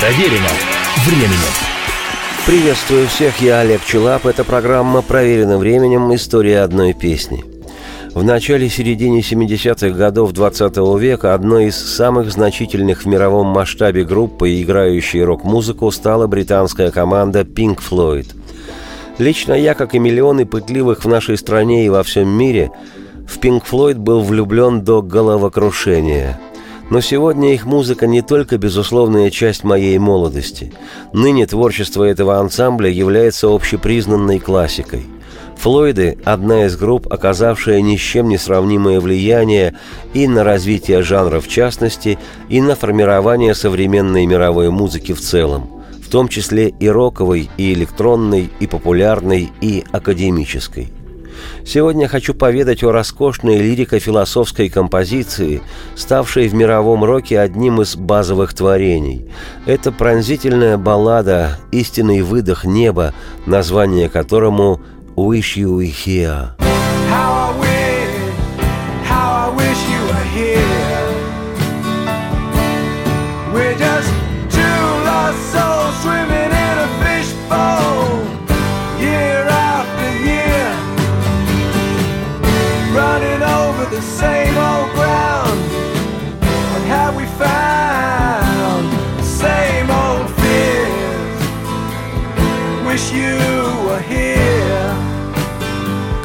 [0.00, 0.46] Проверено
[1.04, 1.52] временем.
[2.46, 4.26] Приветствую всех, я Олег Челап.
[4.26, 6.14] Это программа «Проверено временем.
[6.14, 7.44] История одной песни».
[8.14, 14.62] В начале-середине 70-х годов 20 -го века одной из самых значительных в мировом масштабе группы,
[14.62, 18.28] играющей рок-музыку, стала британская команда Pink Floyd.
[19.18, 22.70] Лично я, как и миллионы пытливых в нашей стране и во всем мире,
[23.26, 26.38] в Pink Floyd был влюблен до головокрушения–
[26.90, 30.72] но сегодня их музыка не только безусловная часть моей молодости.
[31.12, 35.06] Ныне творчество этого ансамбля является общепризнанной классикой.
[35.58, 39.74] Флойды– одна из групп, оказавшая ни с чем не сравнимое влияние
[40.14, 42.18] и на развитие жанра в частности,
[42.48, 45.68] и на формирование современной мировой музыки в целом,
[46.00, 50.92] в том числе и роковой, и электронной, и популярной, и академической.
[51.64, 55.62] Сегодня хочу поведать о роскошной лирико-философской композиции,
[55.96, 59.26] ставшей в мировом роке одним из базовых творений.
[59.66, 63.14] Это пронзительная баллада «Истинный выдох неба»,
[63.46, 64.80] название которому
[65.16, 66.67] «Wish You Here».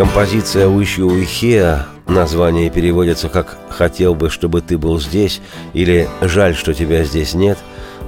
[0.00, 5.42] Композиция «Wish You Here» название переводится как «Хотел бы, чтобы ты был здесь»
[5.74, 7.58] или «Жаль, что тебя здесь нет»,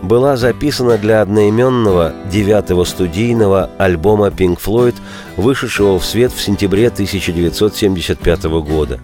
[0.00, 4.94] была записана для одноименного девятого студийного альбома Pink Floyd,
[5.36, 8.98] вышедшего в свет в сентябре 1975 года.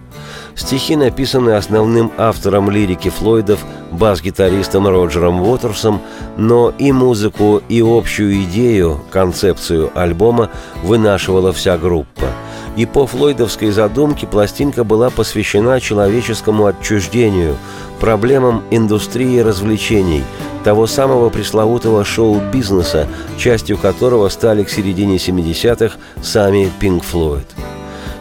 [0.55, 6.01] Стихи написаны основным автором лирики Флойдов, бас-гитаристом Роджером Уотерсом,
[6.39, 10.51] но и музыку, и общую идею, концепцию альбома
[10.83, 12.29] вынашивала вся группа–
[12.79, 17.57] и по флойдовской задумке пластинка была посвящена человеческому отчуждению,
[17.99, 20.23] проблемам индустрии развлечений,
[20.63, 27.47] того самого пресловутого шоу-бизнеса, частью которого стали к середине 70-х сами Floyd.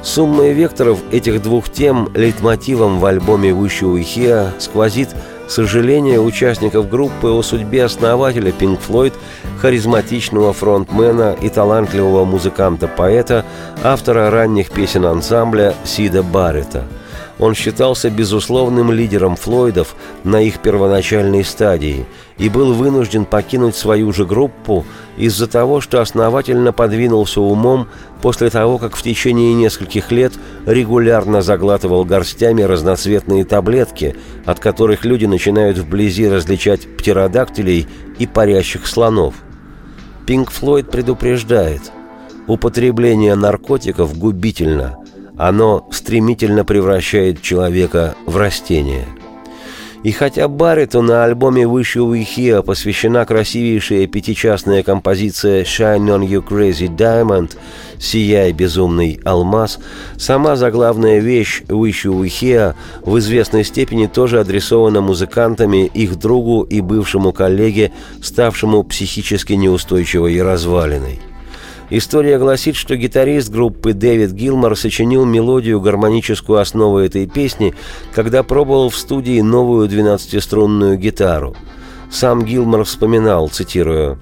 [0.01, 5.09] Суммой векторов этих двух тем лейтмотивом в альбоме «Wish You Here» сквозит–
[5.47, 9.13] сожаление участников группы о судьбе основателя Pink Floyd,
[9.59, 13.46] харизматичного фронтмена и талантливого музыканта-поэта,
[13.84, 16.84] автора ранних песен ансамбля Сида Баррета–
[17.40, 22.06] он считался безусловным лидером Флойдов на их первоначальной стадии
[22.38, 24.86] и был вынужден покинуть свою же группу
[25.18, 27.88] из-за того, что основательно подвинулся умом
[28.22, 30.34] после того, как в течение нескольких лет
[30.66, 34.16] регулярно заглатывал горстями разноцветные таблетки,
[34.46, 37.88] от которых люди начинают вблизи различать птеродактилей
[38.18, 39.36] и парящих слонов.
[40.25, 41.81] Пинк Флойд предупреждает,
[42.48, 44.98] употребление наркотиков губительно–
[45.38, 49.06] оно стремительно превращает человека в растение.
[50.03, 56.48] И хотя Барретту на альбоме «Wish You Were посвящена красивейшая пятичастная композиция «Shine on You
[56.48, 57.58] Crazy Diamond»
[58.00, 59.80] «Сияй, безумный алмаз»,
[60.18, 66.80] сама заглавная вещь «Wish You Were в известной степени тоже адресована музыкантами, их другу и
[66.80, 71.19] бывшему коллеге, ставшему психически неустойчивой и развалиной.
[71.90, 77.74] История гласит, что гитарист группы Дэвид Гилмор сочинил мелодию, гармоническую основу этой песни,
[78.14, 81.56] когда пробовал в студии новую 12-струнную гитару.
[82.12, 84.20] Сам Гилмор вспоминал, цитирую,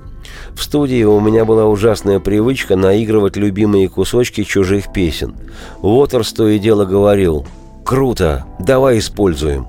[0.56, 5.36] «В студии у меня была ужасная привычка наигрывать любимые кусочки чужих песен.
[5.82, 7.48] Уотерс то и дело говорил,
[7.84, 9.68] «Круто, давай используем».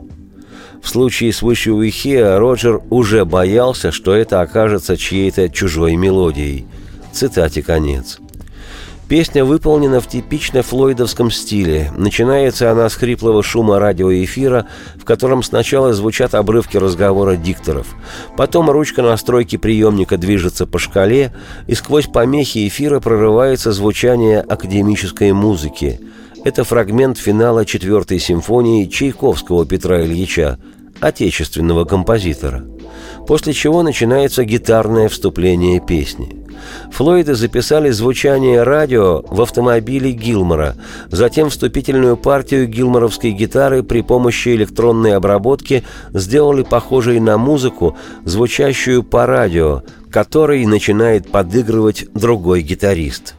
[0.83, 6.67] В случае с «Wish You Роджер уже боялся, что это окажется чьей-то чужой мелодией–
[7.17, 8.19] Цитате конец.
[9.09, 11.91] Песня выполнена в типично флойдовском стиле.
[11.97, 14.67] Начинается она с хриплого шума радиоэфира,
[14.97, 17.87] в котором сначала звучат обрывки разговора дикторов.
[18.37, 21.33] Потом ручка настройки приемника движется по шкале,
[21.67, 25.99] и сквозь помехи эфира прорывается звучание академической музыки.
[26.45, 30.59] Это фрагмент финала четвертой симфонии Чайковского Петра Ильича,
[31.01, 32.67] отечественного композитора.
[33.27, 36.46] После чего начинается гитарное вступление песни.
[36.93, 40.77] Флойды записали звучание радио в автомобиле Гилмора,
[41.09, 49.27] затем вступительную партию гилморовской гитары при помощи электронной обработки сделали похожей на музыку, звучащую по
[49.27, 53.35] радио, которой начинает подыгрывать другой гитарист.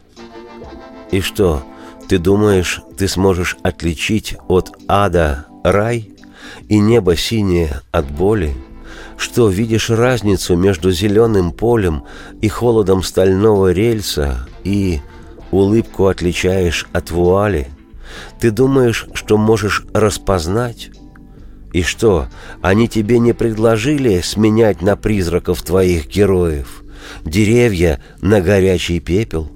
[1.11, 1.63] И что,
[2.07, 6.11] ты думаешь, ты сможешь отличить от ада рай
[6.67, 8.53] и небо синее от боли?
[9.17, 12.03] Что видишь разницу между зеленым полем
[12.41, 15.01] и холодом стального рельса и
[15.51, 17.67] улыбку отличаешь от вуали?
[18.39, 20.91] Ты думаешь, что можешь распознать?
[21.73, 22.27] И что,
[22.61, 26.83] они тебе не предложили сменять на призраков твоих героев?
[27.25, 29.51] Деревья на горячий пепел?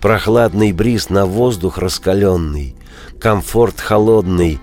[0.00, 2.76] Прохладный бриз на воздух раскаленный?
[3.20, 4.60] Комфорт холодный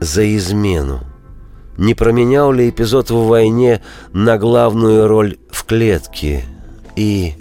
[0.00, 1.00] за измену?
[1.76, 3.82] Не променял ли эпизод в войне
[4.12, 6.44] на главную роль в клетке?
[6.94, 7.34] И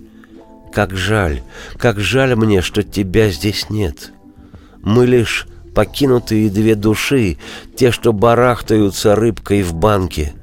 [0.73, 1.41] как жаль,
[1.77, 4.11] как жаль мне, что тебя здесь нет.
[4.81, 7.37] Мы лишь покинутые две души,
[7.75, 10.33] те, что барахтаются рыбкой в банке.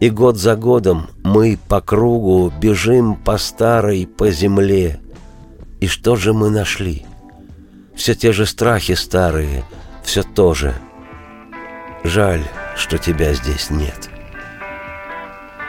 [0.00, 5.00] И год за годом мы по кругу бежим по старой, по земле.
[5.80, 7.04] И что же мы нашли?
[7.94, 9.64] Все те же страхи старые,
[10.02, 10.74] все то же.
[12.02, 12.42] Жаль,
[12.76, 14.10] что тебя здесь нет.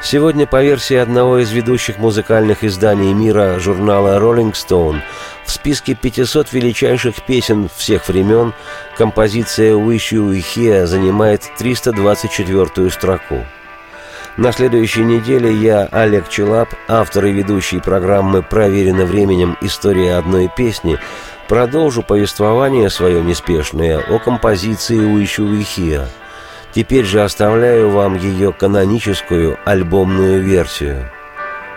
[0.03, 4.99] Сегодня, по версии одного из ведущих музыкальных изданий мира журнала Rolling Stone,
[5.45, 8.53] в списке 500 величайших песен всех времен
[8.97, 13.45] композиция «Wish You Here» занимает 324-ю строку.
[14.37, 19.57] На следующей неделе я, Олег Челап, автор и ведущий программы «Проверено временем.
[19.61, 20.99] История одной песни»,
[21.47, 26.07] продолжу повествование свое неспешное о композиции «Wish You Here»,
[26.75, 31.09] Теперь же оставляю вам ее каноническую альбомную версию.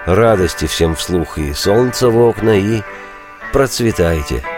[0.07, 2.83] Радости всем вслух и солнца в окна, и
[3.53, 4.58] процветайте!»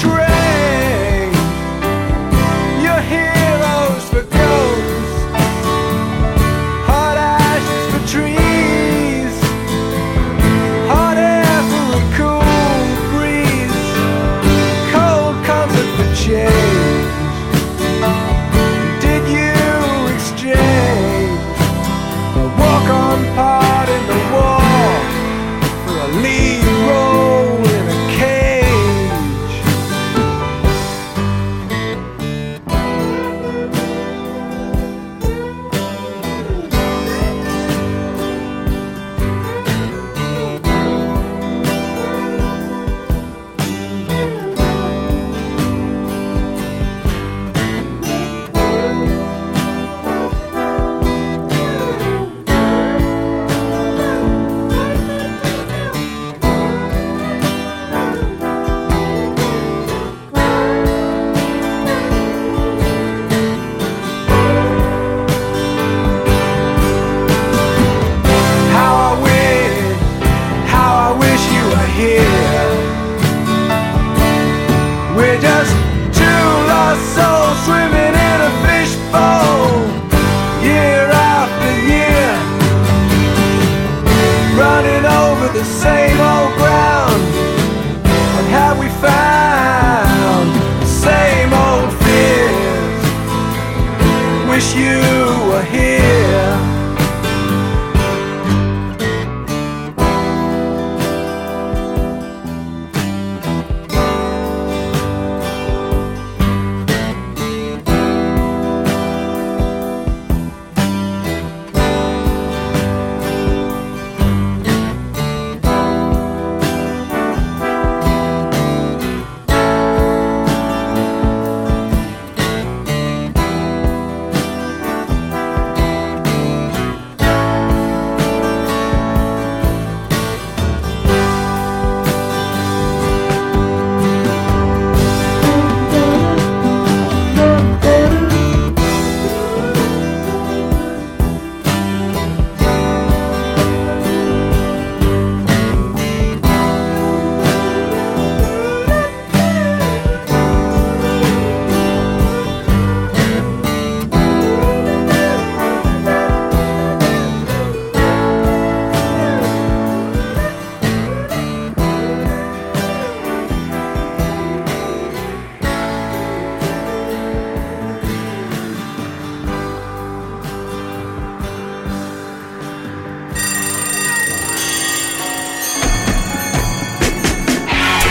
[0.00, 0.27] betrayed.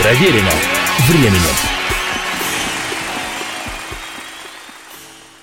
[0.08, 0.50] Проверено
[1.06, 1.77] временем.